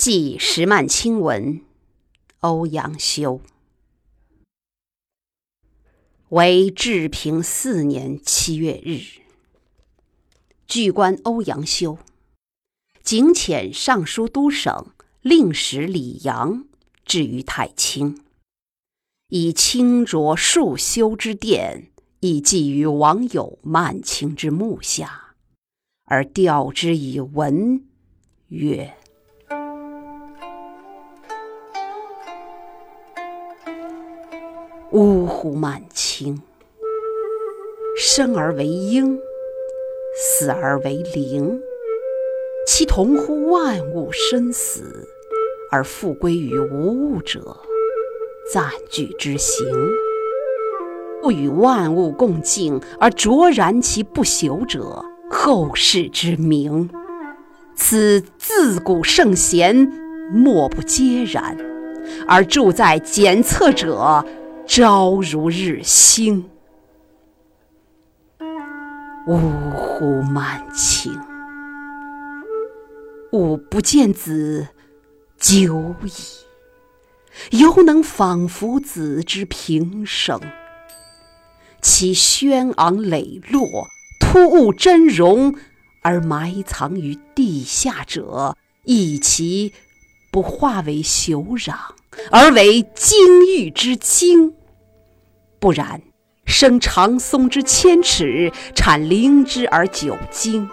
[0.00, 1.60] 记石曼青文，
[2.38, 3.42] 欧阳修。
[6.30, 9.20] 为治平四年七月日，
[10.66, 11.98] 据官欧阳修，
[13.02, 14.86] 景遣尚书都省
[15.20, 16.64] 令史李阳
[17.04, 18.24] 至于太清，
[19.28, 25.34] 以清浊数修之殿，以寄于王友曼卿之墓下，
[26.06, 27.84] 而吊之以文
[28.48, 28.96] 曰。
[34.92, 35.52] 呜呼！
[35.52, 36.42] 满清，
[37.96, 39.20] 生而为婴，
[40.16, 41.60] 死而为灵，
[42.66, 45.08] 其同乎万物生死
[45.70, 47.56] 而复归于无物者，
[48.52, 49.64] 暂具之行；
[51.22, 56.90] 不与万物共静而卓然其不朽者，后世之名。
[57.76, 59.76] 此自古圣贤
[60.32, 61.56] 莫不皆然，
[62.26, 64.24] 而住在检测者。
[64.72, 66.48] 朝如日星，
[69.26, 69.36] 呜
[69.74, 70.22] 呼！
[70.22, 71.12] 满清，
[73.32, 74.68] 吾不见子
[75.36, 80.40] 久矣，犹能仿佛子之平生。
[81.82, 83.88] 其轩昂磊落、
[84.20, 85.56] 突兀峥嵘
[86.00, 89.72] 而埋藏于地下者，亦其
[90.30, 91.74] 不化为朽壤，
[92.30, 94.54] 而为金玉之精。
[95.60, 96.00] 不然，
[96.46, 100.66] 生长松之千尺，产灵芝而九茎。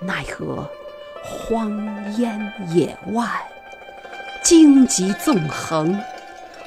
[0.00, 0.68] 奈何
[1.22, 1.72] 荒
[2.18, 3.26] 烟野外，
[4.44, 5.98] 荆棘纵横，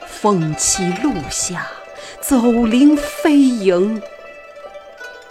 [0.07, 1.67] 风起路下，
[2.19, 4.01] 走灵飞萤。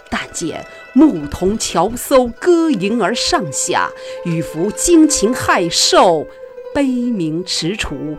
[0.09, 3.89] 但见牧童樵叟歌吟而上下，
[4.23, 6.25] 羽服惊禽骇兽，
[6.73, 8.17] 悲鸣踟蹰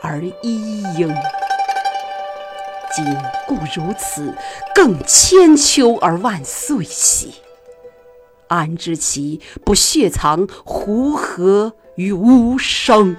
[0.00, 1.12] 而依应。
[2.94, 3.04] 今
[3.46, 4.34] 故如此，
[4.74, 7.34] 更千秋而万岁兮！
[8.48, 13.16] 安知其不血藏胡何于无声？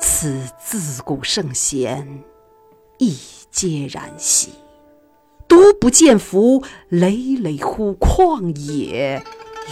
[0.00, 2.24] 此自古圣贤
[2.98, 3.16] 亦
[3.50, 4.50] 皆然兮，
[5.46, 9.22] 独不见夫累累乎旷野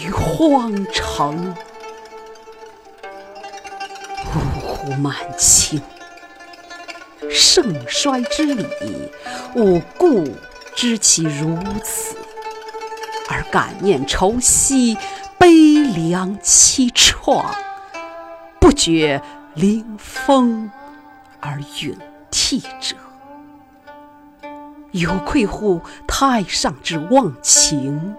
[0.00, 1.54] 与荒城。
[4.24, 4.92] 呜呼！
[4.92, 5.80] 满清。
[7.30, 8.66] 盛衰之理，
[9.54, 10.24] 吾故
[10.74, 12.16] 知其如此，
[13.28, 14.96] 而感念愁惜，
[15.38, 17.44] 悲凉凄怆，
[18.60, 19.22] 不觉
[19.54, 20.70] 临风
[21.40, 21.96] 而陨
[22.30, 22.96] 涕者，
[24.90, 28.14] 有愧乎太上之忘情。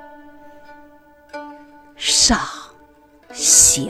[1.96, 2.38] 上
[3.32, 3.84] 下。